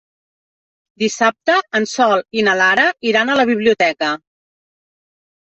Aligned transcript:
Dissabte 1.03 1.57
en 1.81 1.85
Sol 1.91 2.23
i 2.41 2.47
na 2.49 2.57
Lara 2.63 2.87
iran 3.11 3.31
a 3.31 3.37
la 3.43 3.47
biblioteca. 3.53 4.11